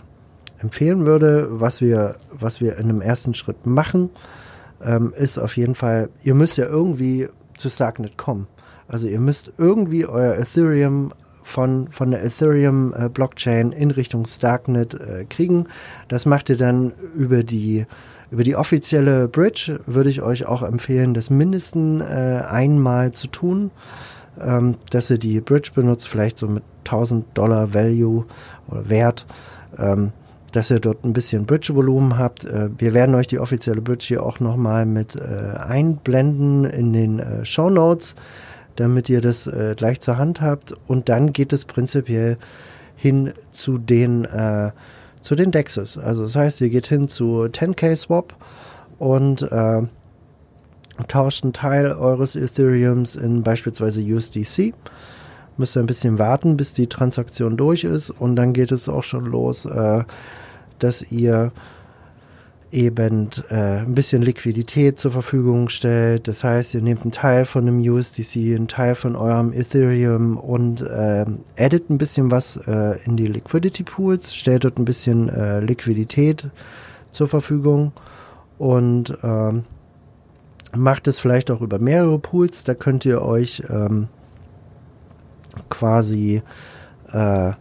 empfehlen 0.61 1.07
würde, 1.07 1.49
was 1.51 1.81
wir, 1.81 2.17
was 2.33 2.61
wir 2.61 2.77
in 2.77 2.85
einem 2.85 3.01
ersten 3.01 3.35
Schritt 3.35 3.67
machen, 3.67 4.11
ähm, 4.83 5.13
ist 5.17 5.39
auf 5.39 5.57
jeden 5.57 5.75
Fall, 5.75 6.09
ihr 6.23 6.35
müsst 6.35 6.59
ja 6.59 6.67
irgendwie 6.67 7.29
zu 7.57 7.71
Starknet 7.71 8.17
kommen. 8.17 8.47
Also 8.87 9.07
ihr 9.09 9.21
müsst 9.21 9.53
irgendwie 9.59 10.07
euer 10.07 10.35
Ethereum 10.37 11.13
von, 11.49 11.89
von 11.91 12.11
der 12.11 12.23
Ethereum 12.23 12.95
äh, 12.95 13.09
Blockchain 13.09 13.73
in 13.73 13.91
Richtung 13.91 14.27
Starknet 14.27 14.95
äh, 14.95 15.25
kriegen. 15.25 15.67
Das 16.09 16.27
macht 16.27 16.51
ihr 16.51 16.57
dann 16.57 16.93
über 17.17 17.43
die 17.43 17.87
über 18.31 18.45
die 18.45 18.57
offizielle 18.57 19.27
Bridge 19.27 19.81
würde 19.87 20.11
ich 20.11 20.21
euch 20.21 20.45
auch 20.45 20.63
empfehlen, 20.63 21.15
das 21.15 21.31
mindestens 21.31 22.03
äh, 22.03 22.43
einmal 22.47 23.13
zu 23.13 23.27
tun, 23.29 23.71
ähm, 24.39 24.75
dass 24.91 25.09
ihr 25.09 25.17
die 25.17 25.41
Bridge 25.41 25.71
benutzt, 25.75 26.09
vielleicht 26.09 26.37
so 26.37 26.47
mit 26.47 26.63
1000 26.85 27.25
Dollar 27.33 27.73
Value 27.73 28.27
oder 28.69 28.91
Wert. 28.91 29.25
Ähm, 29.79 30.13
dass 30.53 30.71
ihr 30.71 30.81
dort 30.81 31.05
ein 31.05 31.13
bisschen 31.13 31.45
Bridge-Volumen 31.45 32.17
habt. 32.17 32.45
Äh, 32.45 32.71
wir 32.77 32.93
werden 32.93 33.15
euch 33.15 33.27
die 33.27 33.39
offizielle 33.39 33.81
Bridge 33.83 34.05
hier 34.09 34.23
auch 34.23 34.41
nochmal 34.41 34.87
mit 34.87 35.17
äh, 35.17 35.57
einblenden 35.59 36.65
in 36.65 36.93
den 36.93 37.23
Show 37.45 37.71
Notes, 37.71 38.15
damit 38.81 39.09
ihr 39.09 39.21
das 39.21 39.47
äh, 39.47 39.75
gleich 39.77 40.01
zur 40.01 40.19
Hand 40.19 40.41
habt. 40.41 40.75
Und 40.87 41.09
dann 41.09 41.33
geht 41.33 41.53
es 41.53 41.65
prinzipiell 41.65 42.39
hin 42.97 43.33
zu 43.51 43.79
den, 43.79 44.25
äh, 44.25 44.71
zu 45.21 45.35
den 45.35 45.51
Dexes. 45.51 45.99
Also 45.99 46.25
das 46.25 46.37
heißt, 46.37 46.61
ihr 46.61 46.71
geht 46.71 46.87
hin 46.87 47.09
zu 47.09 47.45
10k 47.45 47.97
Swap 47.97 48.35
und 48.99 49.43
äh, 49.43 49.83
tauscht 51.07 51.45
einen 51.45 51.53
Teil 51.53 51.93
eures 51.93 52.37
Ethereums 52.37 53.17
in 53.17 53.43
beispielsweise 53.43 54.03
USDC 54.03 54.75
müsst 55.59 55.77
ihr 55.77 55.81
ein 55.81 55.87
bisschen 55.87 56.19
warten, 56.19 56.57
bis 56.57 56.73
die 56.73 56.87
Transaktion 56.87 57.57
durch 57.57 57.85
ist 57.85 58.11
und 58.11 58.37
dann 58.37 58.53
geht 58.53 58.73
es 58.73 58.89
auch 58.89 59.03
schon 59.03 59.27
los, 59.27 59.67
äh, 59.67 60.05
dass 60.79 61.11
ihr 61.11 61.53
eben 62.71 63.31
äh, 63.51 63.79
ein 63.79 63.95
bisschen 63.95 64.23
Liquidität 64.23 64.99
zur 64.99 65.11
Verfügung 65.11 65.69
stellt. 65.69 66.29
Das 66.29 66.45
heißt, 66.45 66.75
ihr 66.75 66.83
nehmt 66.83 67.03
einen 67.03 67.13
Teil 67.13 67.45
von 67.45 67.67
einem 67.67 67.81
USDC, 67.81 68.57
einen 68.57 68.69
Teil 68.69 68.95
von 68.95 69.17
eurem 69.17 69.53
Ethereum 69.53 70.37
und 70.37 70.83
äh, 70.83 71.25
addet 71.59 71.89
ein 71.91 71.99
bisschen 71.99 72.31
was 72.31 72.57
äh, 72.57 72.99
in 73.05 73.17
die 73.17 73.27
Liquidity 73.27 73.85
Pools, 73.85 74.35
stellt 74.35 74.65
dort 74.65 74.79
ein 74.79 74.85
bisschen 74.85 75.29
äh, 75.29 75.61
Liquidität 75.61 76.49
zur 77.11 77.29
Verfügung 77.29 77.93
und 78.59 79.17
ähm, 79.23 79.65
macht 80.77 81.09
es 81.09 81.19
vielleicht 81.19 81.51
auch 81.51 81.63
über 81.63 81.79
mehrere 81.79 82.19
Pools. 82.19 82.65
Da 82.65 82.75
könnt 82.75 83.07
ihr 83.07 83.23
euch 83.23 83.63
ähm, 83.71 84.09
quasi 85.71 86.43
äh, 87.13 87.53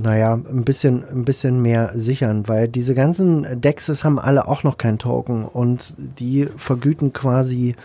naja, 0.00 0.34
ein 0.34 0.64
bisschen, 0.64 1.04
ein 1.04 1.24
bisschen 1.24 1.60
mehr 1.60 1.92
sichern, 1.94 2.48
weil 2.48 2.68
diese 2.68 2.94
ganzen 2.94 3.60
Dexes 3.60 4.04
haben 4.04 4.18
alle 4.18 4.48
auch 4.48 4.62
noch 4.62 4.78
keinen 4.78 4.98
Token 4.98 5.44
und 5.44 5.94
die 5.98 6.48
vergüten 6.56 7.12
quasi 7.12 7.76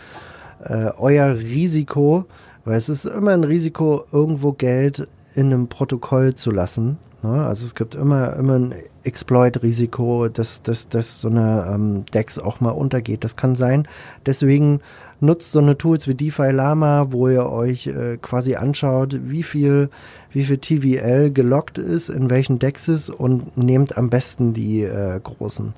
äh, 0.64 0.90
euer 0.96 1.36
Risiko, 1.36 2.24
weil 2.64 2.76
es 2.76 2.88
ist 2.88 3.04
immer 3.04 3.32
ein 3.32 3.44
Risiko, 3.44 4.04
irgendwo 4.10 4.52
Geld 4.52 5.08
in 5.38 5.52
einem 5.52 5.68
Protokoll 5.68 6.34
zu 6.34 6.50
lassen. 6.50 6.98
Ne? 7.22 7.46
Also 7.46 7.64
es 7.64 7.76
gibt 7.76 7.94
immer, 7.94 8.34
immer 8.34 8.58
ein 8.58 8.74
Exploit-Risiko, 9.04 10.28
dass, 10.28 10.62
dass, 10.62 10.88
dass 10.88 11.20
so 11.20 11.28
eine 11.28 11.70
ähm, 11.72 12.04
DEX 12.12 12.40
auch 12.40 12.60
mal 12.60 12.72
untergeht. 12.72 13.22
Das 13.22 13.36
kann 13.36 13.54
sein. 13.54 13.86
Deswegen 14.26 14.80
nutzt 15.20 15.52
so 15.52 15.60
eine 15.60 15.78
Tools 15.78 16.08
wie 16.08 16.14
DeFi 16.14 16.50
Lama, 16.50 17.06
wo 17.10 17.28
ihr 17.28 17.46
euch 17.46 17.86
äh, 17.86 18.18
quasi 18.20 18.56
anschaut, 18.56 19.16
wie 19.30 19.44
viel, 19.44 19.90
wie 20.32 20.42
viel 20.44 20.58
TVL 20.58 21.30
gelockt 21.30 21.78
ist, 21.78 22.10
in 22.10 22.30
welchen 22.30 22.58
Dexes 22.58 23.08
und 23.08 23.56
nehmt 23.56 23.96
am 23.96 24.10
besten 24.10 24.54
die 24.54 24.82
äh, 24.82 25.20
großen. 25.22 25.72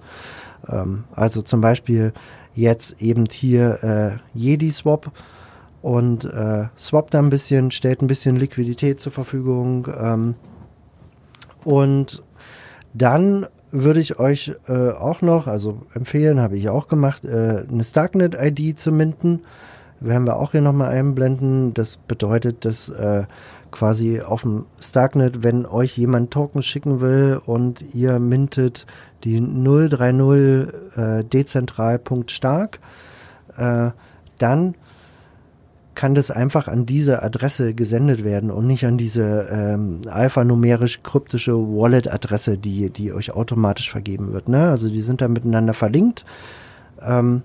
Ähm, 0.69 1.05
also 1.15 1.43
zum 1.43 1.61
Beispiel 1.61 2.15
jetzt 2.55 3.03
eben 3.03 3.27
hier 3.31 3.85
äh, 3.85 4.39
Jedi 4.39 4.71
Swap 4.71 5.13
und 5.83 6.25
äh, 6.25 6.67
swappt 6.79 7.15
da 7.15 7.19
ein 7.19 7.31
bisschen, 7.31 7.71
stellt 7.71 8.03
ein 8.03 8.07
bisschen 8.07 8.37
Liquidität 8.37 9.01
zur 9.01 9.13
Verfügung. 9.13 9.89
Ähm, 9.99 10.35
und 11.65 12.23
dann 12.93 13.47
würde 13.71 14.01
ich 14.01 14.19
euch 14.19 14.55
äh, 14.69 14.91
auch 14.91 15.23
noch, 15.23 15.47
also 15.47 15.83
empfehlen, 15.95 16.41
habe 16.41 16.57
ich 16.57 16.69
auch 16.69 16.89
gemacht, 16.89 17.25
äh, 17.25 17.65
eine 17.71 17.85
Starknet-ID 17.85 18.79
zu 18.79 18.93
minden. 18.93 19.41
Werden 20.01 20.27
wir 20.27 20.37
auch 20.37 20.53
hier 20.53 20.63
nochmal 20.63 20.91
einblenden. 20.91 21.75
Das 21.75 21.99
bedeutet, 21.99 22.65
dass 22.65 22.89
äh, 22.89 23.25
quasi 23.71 24.21
auf 24.21 24.43
dem 24.43 24.67
Starknet, 24.81 25.43
wenn 25.43 25.67
euch 25.67 25.97
jemand 25.97 26.31
Token 26.31 26.63
schicken 26.63 27.01
will 27.01 27.41
und 27.45 27.95
ihr 27.95 28.19
mintet 28.19 28.87
die 29.25 29.41
030 29.41 30.97
äh, 30.97 31.25
dezentral.stark, 31.25 32.81
äh, 33.57 33.91
dann 34.39 34.75
kann 35.95 36.15
das 36.15 36.31
einfach 36.31 36.69
an 36.69 36.87
diese 36.87 37.23
Adresse 37.23 37.75
gesendet 37.75 38.25
werden 38.25 38.51
und 38.51 38.67
nicht 38.67 38.87
an 38.87 38.97
diese 38.97 39.49
ähm, 39.51 40.01
alphanumerisch 40.09 41.03
kryptische 41.03 41.55
Wallet-Adresse, 41.55 42.59
die, 42.59 42.91
die 42.91 43.13
euch 43.13 43.33
automatisch 43.33 43.91
vergeben 43.91 44.33
wird. 44.33 44.49
Ne? 44.49 44.71
Also 44.71 44.89
die 44.89 45.01
sind 45.01 45.21
da 45.21 45.29
miteinander 45.29 45.75
verlinkt. 45.75 46.25
Ähm, 47.03 47.43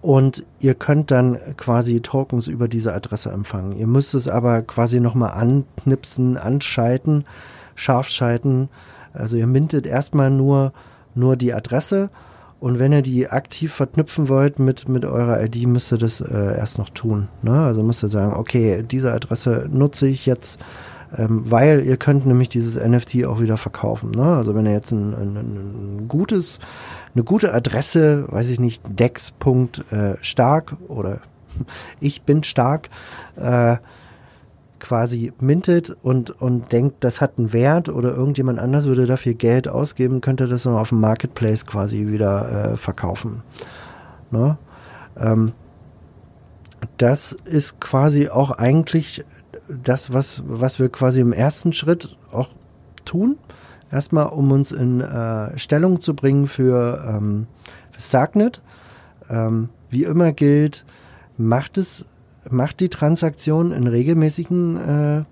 und 0.00 0.44
ihr 0.60 0.74
könnt 0.74 1.10
dann 1.10 1.38
quasi 1.56 2.00
Tokens 2.00 2.46
über 2.46 2.68
diese 2.68 2.92
Adresse 2.92 3.30
empfangen. 3.30 3.72
Ihr 3.72 3.86
müsst 3.86 4.14
es 4.14 4.28
aber 4.28 4.62
quasi 4.62 5.00
nochmal 5.00 5.32
anknipsen, 5.32 6.36
anschalten, 6.36 7.24
scharf 7.74 8.08
schalten. 8.08 8.68
Also 9.12 9.36
ihr 9.36 9.46
mintet 9.46 9.86
erstmal 9.86 10.30
nur, 10.30 10.72
nur 11.14 11.36
die 11.36 11.52
Adresse 11.52 12.10
und 12.60 12.78
wenn 12.78 12.92
ihr 12.92 13.02
die 13.02 13.28
aktiv 13.28 13.72
verknüpfen 13.72 14.28
wollt 14.28 14.58
mit, 14.58 14.88
mit 14.88 15.04
eurer 15.04 15.42
ID, 15.42 15.66
müsst 15.66 15.92
ihr 15.92 15.98
das 15.98 16.20
äh, 16.20 16.56
erst 16.56 16.78
noch 16.78 16.88
tun. 16.90 17.28
Ne? 17.42 17.52
Also 17.52 17.82
müsst 17.82 18.02
ihr 18.02 18.08
sagen, 18.08 18.34
okay, 18.34 18.82
diese 18.82 19.12
Adresse 19.12 19.68
nutze 19.70 20.08
ich 20.08 20.26
jetzt, 20.26 20.58
ähm, 21.16 21.48
weil 21.48 21.82
ihr 21.82 21.96
könnt 21.96 22.26
nämlich 22.26 22.48
dieses 22.48 22.76
NFT 22.76 23.24
auch 23.26 23.40
wieder 23.40 23.56
verkaufen. 23.56 24.10
Ne? 24.10 24.24
Also 24.24 24.56
wenn 24.56 24.66
ihr 24.66 24.72
jetzt 24.72 24.90
ein, 24.90 25.14
ein, 25.14 25.36
ein 25.36 26.08
gutes, 26.08 26.58
eine 27.14 27.22
gute 27.22 27.54
Adresse, 27.54 28.24
weiß 28.28 28.50
ich 28.50 28.58
nicht, 28.58 28.82
dex.stark 28.88 30.72
äh, 30.72 30.92
oder 30.92 31.20
ich 32.00 32.22
bin 32.22 32.42
stark, 32.42 32.88
äh, 33.36 33.76
quasi 34.80 35.32
mintet 35.40 35.96
und, 36.02 36.30
und 36.30 36.72
denkt, 36.72 37.04
das 37.04 37.20
hat 37.20 37.38
einen 37.38 37.52
Wert 37.52 37.88
oder 37.88 38.14
irgendjemand 38.14 38.58
anders 38.58 38.84
würde 38.86 39.06
dafür 39.06 39.34
Geld 39.34 39.68
ausgeben, 39.68 40.20
könnte 40.20 40.46
das 40.46 40.64
dann 40.64 40.74
auf 40.74 40.90
dem 40.90 41.00
Marketplace 41.00 41.66
quasi 41.66 42.06
wieder 42.06 42.72
äh, 42.72 42.76
verkaufen. 42.76 43.42
Ne? 44.30 44.58
Ähm, 45.18 45.52
das 46.96 47.32
ist 47.32 47.80
quasi 47.80 48.28
auch 48.28 48.50
eigentlich 48.50 49.24
das, 49.68 50.12
was, 50.12 50.42
was 50.46 50.78
wir 50.78 50.88
quasi 50.88 51.20
im 51.20 51.32
ersten 51.32 51.72
Schritt 51.72 52.16
auch 52.32 52.48
tun. 53.04 53.36
Erstmal, 53.90 54.26
um 54.26 54.50
uns 54.52 54.70
in 54.70 55.00
äh, 55.00 55.58
Stellung 55.58 56.00
zu 56.00 56.14
bringen 56.14 56.46
für, 56.46 57.04
ähm, 57.08 57.46
für 57.90 58.00
Starknet. 58.00 58.60
Ähm, 59.30 59.70
wie 59.90 60.04
immer 60.04 60.32
gilt, 60.32 60.84
macht 61.38 61.78
es 61.78 62.04
macht 62.50 62.80
die 62.80 62.88
Transaktion 62.88 63.72
in 63.72 63.86
regelmäßigen, 63.86 64.76
äh, 64.76 65.24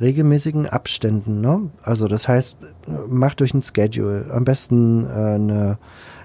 regelmäßigen 0.00 0.66
Abständen. 0.66 1.40
Ne? 1.40 1.70
Also 1.82 2.08
das 2.08 2.28
heißt, 2.28 2.56
macht 3.08 3.42
euch 3.42 3.54
ein 3.54 3.62
Schedule, 3.62 4.26
am 4.30 4.44
besten 4.44 5.06
äh, 5.06 5.08
eine, 5.08 5.78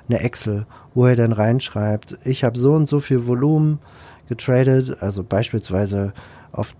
eine 0.09 0.19
Excel, 0.19 0.65
wo 0.93 1.07
ihr 1.07 1.15
dann 1.15 1.33
reinschreibt, 1.33 2.17
ich 2.23 2.43
habe 2.43 2.57
so 2.57 2.73
und 2.73 2.87
so 2.87 2.99
viel 2.99 3.27
Volumen 3.27 3.79
getradet, 4.27 4.97
also 5.01 5.23
beispielsweise 5.23 6.13
auf 6.51 6.75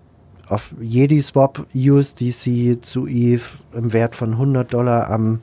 auf 0.48 0.72
Jedi 0.80 1.20
Swap 1.20 1.66
USDC 1.74 2.82
zu 2.82 3.06
ETH 3.06 3.42
im 3.74 3.92
Wert 3.92 4.16
von 4.16 4.32
100 4.32 4.72
Dollar 4.72 5.10
am 5.10 5.40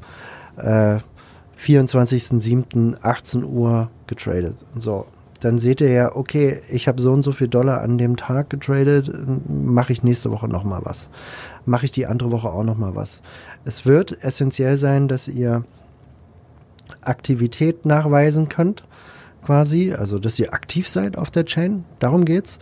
äh, 0.57 0.98
24.07.18 1.60 3.43
Uhr 3.43 3.89
getradet. 4.07 4.55
So, 4.75 5.05
dann 5.39 5.59
seht 5.59 5.81
ihr 5.81 5.89
ja, 5.89 6.15
okay, 6.15 6.61
ich 6.69 6.87
habe 6.87 7.01
so 7.01 7.11
und 7.11 7.23
so 7.23 7.31
viel 7.31 7.47
Dollar 7.47 7.81
an 7.81 7.97
dem 7.97 8.17
Tag 8.17 8.49
getradet, 8.49 9.11
mache 9.47 9.91
ich 9.91 10.03
nächste 10.03 10.31
Woche 10.31 10.47
nochmal 10.47 10.81
was. 10.83 11.09
Mache 11.65 11.85
ich 11.85 11.91
die 11.91 12.05
andere 12.05 12.31
Woche 12.31 12.49
auch 12.49 12.63
nochmal 12.63 12.95
was. 12.95 13.21
Es 13.65 13.85
wird 13.85 14.23
essentiell 14.23 14.77
sein, 14.77 15.07
dass 15.07 15.27
ihr 15.27 15.65
Aktivität 17.01 17.85
nachweisen 17.85 18.49
könnt, 18.49 18.85
quasi, 19.43 19.93
also 19.93 20.19
dass 20.19 20.39
ihr 20.39 20.53
aktiv 20.53 20.87
seid 20.87 21.17
auf 21.17 21.31
der 21.31 21.45
Chain, 21.45 21.85
darum 21.99 22.25
geht's, 22.25 22.59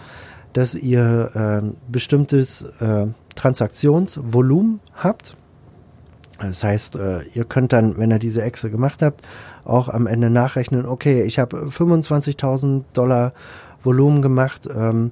dass 0.53 0.75
ihr 0.75 1.31
äh, 1.63 1.91
bestimmtes 1.91 2.63
äh, 2.79 3.07
Transaktionsvolumen 3.35 4.79
habt. 4.95 5.35
Das 6.47 6.63
heißt, 6.63 6.95
äh, 6.95 7.21
ihr 7.33 7.45
könnt 7.45 7.73
dann, 7.73 7.97
wenn 7.97 8.11
ihr 8.11 8.19
diese 8.19 8.41
Excel 8.41 8.69
gemacht 8.69 9.01
habt, 9.01 9.21
auch 9.63 9.87
am 9.89 10.07
Ende 10.07 10.29
nachrechnen, 10.29 10.85
okay, 10.85 11.23
ich 11.23 11.39
habe 11.39 11.67
25.000 11.69 12.83
Dollar 12.93 13.33
Volumen 13.83 14.21
gemacht 14.21 14.67
ähm, 14.73 15.11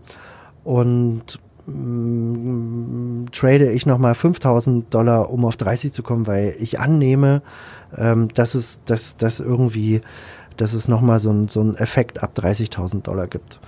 und 0.63 1.39
mm, 1.65 3.25
trade 3.31 3.71
ich 3.71 3.85
nochmal 3.85 4.15
5000 4.15 4.93
Dollar, 4.93 5.29
um 5.29 5.45
auf 5.45 5.55
30 5.55 5.93
zu 5.93 6.03
kommen, 6.03 6.27
weil 6.27 6.55
ich 6.59 6.79
annehme, 6.79 7.41
ähm, 7.97 8.27
dass 8.33 8.55
es, 8.55 8.81
dass, 8.85 9.15
dass 9.15 9.39
irgendwie, 9.39 10.01
dass 10.57 10.73
es 10.73 10.87
nochmal 10.87 11.19
so 11.19 11.31
ein, 11.31 11.47
so 11.47 11.61
ein 11.61 11.75
Effekt 11.75 12.23
ab 12.23 12.31
30.000 12.35 13.03
Dollar 13.03 13.27
gibt. 13.27 13.59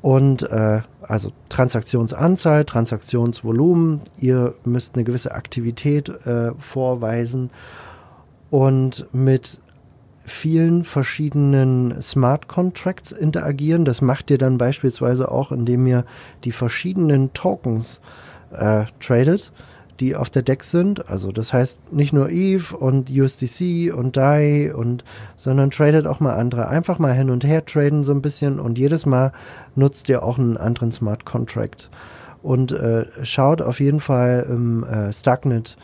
Und 0.00 0.42
äh, 0.44 0.80
also 1.02 1.32
Transaktionsanzahl, 1.48 2.64
Transaktionsvolumen, 2.64 4.02
ihr 4.18 4.54
müsst 4.64 4.94
eine 4.94 5.04
gewisse 5.04 5.32
Aktivität 5.32 6.08
äh, 6.08 6.52
vorweisen 6.58 7.50
und 8.50 9.06
mit 9.12 9.60
vielen 10.24 10.84
verschiedenen 10.84 12.00
Smart 12.02 12.48
Contracts 12.48 13.12
interagieren. 13.12 13.84
Das 13.84 14.00
macht 14.00 14.30
ihr 14.30 14.38
dann 14.38 14.58
beispielsweise 14.58 15.30
auch, 15.30 15.50
indem 15.50 15.86
ihr 15.86 16.04
die 16.44 16.52
verschiedenen 16.52 17.32
Tokens 17.32 18.00
äh, 18.52 18.84
tradet, 19.00 19.52
die 20.00 20.16
auf 20.16 20.30
der 20.30 20.42
Deck 20.42 20.64
sind. 20.64 21.08
Also 21.08 21.32
das 21.32 21.52
heißt 21.52 21.92
nicht 21.92 22.12
nur 22.12 22.30
EVE 22.30 22.76
und 22.76 23.10
USDC 23.10 23.92
und 23.94 24.16
DAI 24.16 24.74
und 24.74 25.04
sondern 25.36 25.70
tradet 25.70 26.06
auch 26.06 26.20
mal 26.20 26.34
andere. 26.34 26.68
Einfach 26.68 26.98
mal 26.98 27.12
hin 27.12 27.30
und 27.30 27.44
her 27.44 27.64
traden 27.64 28.04
so 28.04 28.12
ein 28.12 28.22
bisschen 28.22 28.58
und 28.58 28.78
jedes 28.78 29.06
Mal 29.06 29.32
nutzt 29.74 30.08
ihr 30.08 30.22
auch 30.22 30.38
einen 30.38 30.56
anderen 30.56 30.92
Smart 30.92 31.24
Contract. 31.24 31.90
Und 32.42 32.72
äh, 32.72 33.06
schaut 33.22 33.60
auf 33.62 33.80
jeden 33.80 34.00
Fall 34.00 34.46
im 34.48 34.84
äh, 34.84 35.12
Starknet 35.12 35.76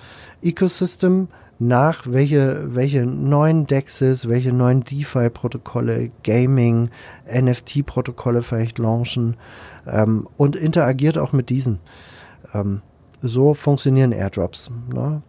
Ecosystem 0.42 1.28
nach, 1.58 2.06
welche, 2.06 2.74
welche 2.74 3.06
neuen 3.06 3.66
DEXs, 3.66 4.28
welche 4.28 4.52
neuen 4.52 4.84
DeFi-Protokolle, 4.84 6.10
Gaming, 6.22 6.90
NFT-Protokolle 7.32 8.42
vielleicht 8.42 8.78
launchen 8.78 9.36
ähm, 9.86 10.28
und 10.36 10.56
interagiert 10.56 11.18
auch 11.18 11.32
mit 11.32 11.50
diesen. 11.50 11.80
Ähm, 12.52 12.82
so 13.24 13.54
funktionieren 13.54 14.12
Airdrops. 14.12 14.70
Ne? 14.92 15.22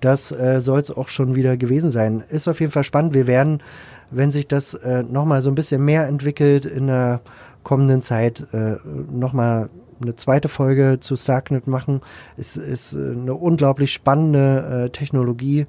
Das 0.00 0.32
äh, 0.32 0.60
soll 0.60 0.80
es 0.80 0.90
auch 0.90 1.08
schon 1.08 1.34
wieder 1.36 1.56
gewesen 1.56 1.90
sein. 1.90 2.22
Ist 2.28 2.48
auf 2.48 2.60
jeden 2.60 2.72
Fall 2.72 2.84
spannend. 2.84 3.14
Wir 3.14 3.26
werden, 3.26 3.62
wenn 4.10 4.30
sich 4.30 4.48
das 4.48 4.74
äh, 4.74 5.02
nochmal 5.02 5.42
so 5.42 5.50
ein 5.50 5.54
bisschen 5.54 5.84
mehr 5.84 6.06
entwickelt 6.06 6.64
in 6.64 6.88
der 6.88 7.20
kommenden 7.62 8.02
Zeit, 8.02 8.46
äh, 8.52 8.76
nochmal 9.10 9.70
eine 10.00 10.16
zweite 10.16 10.48
Folge 10.48 10.98
zu 11.00 11.16
Starknet 11.16 11.66
machen. 11.66 12.00
Es 12.36 12.56
ist 12.56 12.94
äh, 12.94 13.12
eine 13.12 13.34
unglaublich 13.34 13.92
spannende 13.92 14.86
äh, 14.86 14.90
Technologie 14.90 15.66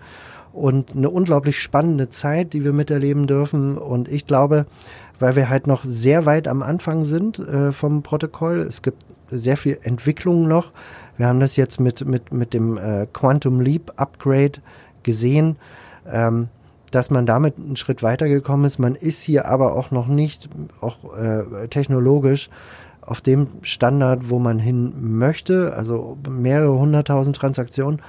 und 0.54 0.96
eine 0.96 1.10
unglaublich 1.10 1.60
spannende 1.60 2.10
Zeit, 2.10 2.54
die 2.54 2.64
wir 2.64 2.74
miterleben 2.74 3.28
dürfen. 3.28 3.78
Und 3.78 4.10
ich 4.10 4.26
glaube, 4.28 4.66
weil 5.20 5.36
wir 5.36 5.50
halt 5.50 5.68
noch 5.68 5.84
sehr 5.84 6.26
weit 6.26 6.48
am 6.48 6.64
Anfang 6.64 7.06
sind 7.06 7.40
äh, 7.40 7.72
vom 7.72 8.02
Protokoll, 8.02 8.60
es 8.60 8.82
gibt 8.82 9.04
sehr 9.32 9.58
viel 9.58 9.80
Entwicklung 9.84 10.48
noch. 10.48 10.72
Wir 11.18 11.28
haben 11.28 11.40
das 11.40 11.56
jetzt 11.56 11.80
mit, 11.80 12.06
mit, 12.06 12.32
mit 12.32 12.54
dem 12.54 12.78
äh, 12.78 13.08
Quantum 13.12 13.62
Leap 13.62 13.94
Upgrade 13.96 14.60
gesehen. 15.04 15.56
Ähm, 16.12 16.50
dass 16.92 17.10
man 17.10 17.26
damit 17.26 17.58
einen 17.58 17.78
Schritt 17.78 18.04
weitergekommen 18.04 18.66
ist. 18.66 18.78
Man 18.78 18.96
ist 18.96 19.22
hier 19.22 19.48
aber 19.48 19.76
auch 19.76 19.92
noch 19.92 20.08
nicht, 20.08 20.50
auch 20.82 21.16
äh, 21.18 21.68
technologisch, 21.70 22.50
auf 23.02 23.22
dem 23.22 23.48
Standard, 23.62 24.30
wo 24.30 24.40
man 24.40 24.60
hin 24.60 24.94
möchte, 25.18 25.74
also 25.74 26.18
mehrere 26.30 26.78
hunderttausend 26.78 27.36
Transaktionen 27.36 28.02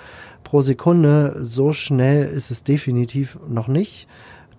pro 0.45 0.61
Sekunde, 0.61 1.37
so 1.39 1.73
schnell 1.73 2.27
ist 2.27 2.51
es 2.51 2.63
definitiv 2.63 3.39
noch 3.49 3.69
nicht. 3.69 4.07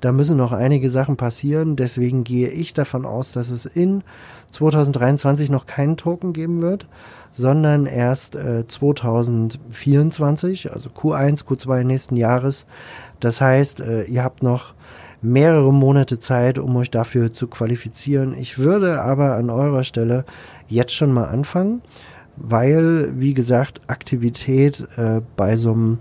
Da 0.04 0.12
müssen 0.12 0.36
noch 0.36 0.52
einige 0.52 0.90
Sachen 0.90 1.16
passieren. 1.16 1.78
Deswegen 1.78 2.26
gehe 2.26 2.50
ich 2.50 2.74
davon 2.74 3.06
aus, 3.06 3.32
dass 3.32 3.50
es 3.50 3.66
in 3.66 4.04
2023 4.52 5.50
noch 5.50 5.66
keinen 5.66 5.96
Token 5.96 6.34
geben 6.34 6.62
wird, 6.62 6.88
sondern 7.32 7.86
erst 7.86 8.36
äh, 8.36 8.68
2024, 8.68 10.74
also 10.74 10.90
Q1, 10.90 11.46
Q2 11.46 11.86
nächsten 11.86 12.18
Jahres. 12.18 12.66
Das 13.22 13.40
heißt, 13.40 13.80
äh, 13.80 14.04
ihr 14.04 14.26
habt 14.26 14.44
noch 14.44 14.74
mehrere 15.22 15.72
Monate 15.72 16.20
Zeit, 16.20 16.60
um 16.60 16.76
euch 16.76 16.92
dafür 16.92 17.32
zu 17.32 17.48
qualifizieren. 17.48 18.36
Ich 18.38 18.60
würde 18.60 19.02
aber 19.02 19.38
an 19.38 19.50
eurer 19.50 19.86
Stelle 19.86 20.26
jetzt 20.68 20.94
schon 20.94 21.14
mal 21.14 21.28
anfangen, 21.28 21.82
weil, 22.36 23.18
wie 23.18 23.34
gesagt, 23.34 23.80
Aktivität 23.88 24.86
äh, 24.98 25.22
bei 25.38 25.56
so 25.56 25.72
einem 25.72 26.00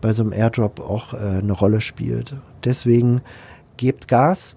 bei 0.00 0.12
so 0.12 0.22
einem 0.22 0.32
Airdrop 0.32 0.80
auch 0.80 1.14
äh, 1.14 1.16
eine 1.18 1.52
Rolle 1.52 1.80
spielt. 1.80 2.34
Deswegen 2.64 3.22
gebt 3.76 4.08
Gas, 4.08 4.56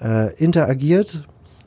äh, 0.00 0.34
interagiert 0.34 1.26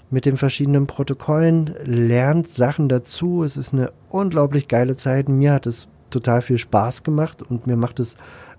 mit 0.09 0.25
den 0.25 0.37
verschiedenen 0.37 0.87
Protokollen, 0.87 1.73
lernt 1.83 2.47
Sachen 2.47 2.87
dazu. 2.87 3.43
Es 3.43 3.57
ist 3.57 3.73
eine 3.73 3.91
unglaublich 4.09 4.67
geile 4.67 4.95
Zeit. 4.95 5.27
Mir 5.27 5.53
hat 5.53 5.65
es 5.65 5.87
total 6.11 6.41
viel 6.41 6.57
Spaß 6.57 7.03
gemacht 7.03 7.41
und 7.41 7.67
mir 7.67 7.75
macht 7.75 7.99
es 7.99 8.15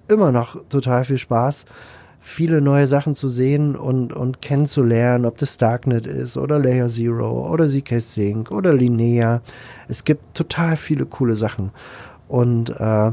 immer 0.08 0.32
noch 0.32 0.56
total 0.68 1.04
viel 1.04 1.18
Spaß, 1.18 1.64
viele 2.20 2.60
neue 2.60 2.86
Sachen 2.86 3.14
zu 3.14 3.28
sehen 3.28 3.76
und, 3.76 4.12
und 4.12 4.42
kennenzulernen, 4.42 5.24
ob 5.24 5.36
das 5.38 5.56
Darknet 5.56 6.06
ist 6.06 6.36
oder 6.36 6.58
Layer 6.58 6.88
Zero 6.88 7.50
oder 7.50 7.66
ZK 7.66 8.00
Sync 8.00 8.50
oder 8.50 8.74
Linnea. 8.74 9.40
Es 9.88 10.04
gibt 10.04 10.34
total 10.34 10.76
viele 10.76 11.06
coole 11.06 11.36
Sachen. 11.36 11.70
Und 12.28 12.70
äh, 12.70 13.12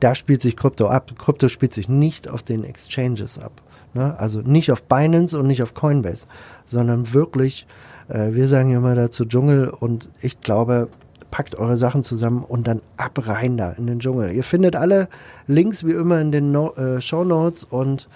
da 0.00 0.14
spielt 0.14 0.42
sich 0.42 0.56
Krypto 0.56 0.88
ab. 0.88 1.12
Krypto 1.18 1.48
spielt 1.48 1.72
sich 1.72 1.88
nicht 1.88 2.28
auf 2.28 2.42
den 2.42 2.64
Exchanges 2.64 3.38
ab. 3.38 3.62
Ne? 3.94 4.18
Also 4.18 4.40
nicht 4.40 4.70
auf 4.72 4.82
Binance 4.84 5.38
und 5.38 5.46
nicht 5.46 5.62
auf 5.62 5.74
Coinbase, 5.74 6.26
sondern 6.64 7.14
wirklich, 7.14 7.66
äh, 8.08 8.32
wir 8.32 8.46
sagen 8.46 8.70
ja 8.70 8.78
immer 8.78 8.94
dazu 8.94 9.24
Dschungel 9.24 9.68
und 9.68 10.10
ich 10.20 10.40
glaube, 10.40 10.88
packt 11.30 11.56
eure 11.56 11.76
Sachen 11.76 12.02
zusammen 12.02 12.42
und 12.42 12.66
dann 12.66 12.80
ab 12.96 13.18
rein 13.26 13.56
da 13.56 13.70
in 13.72 13.86
den 13.86 14.00
Dschungel. 14.00 14.32
Ihr 14.32 14.44
findet 14.44 14.76
alle 14.76 15.08
Links 15.46 15.84
wie 15.84 15.92
immer 15.92 16.20
in 16.20 16.32
den 16.32 16.52
no 16.52 16.72
äh, 16.74 17.00
Show 17.00 17.24
Notes 17.24 17.64
und 17.64 18.08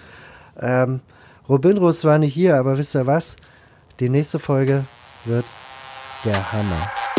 ähm, 0.61 1.01
Robindros 1.49 2.05
war 2.05 2.19
nicht 2.19 2.35
hier, 2.35 2.57
aber 2.57 2.79
wisst 2.79 2.95
ihr 2.95 3.07
was? 3.07 3.37
Die 4.01 4.09
nächste 4.09 4.39
Folge 4.39 4.85
wird 5.25 5.47
der 6.25 6.53
Hammer. 6.53 7.12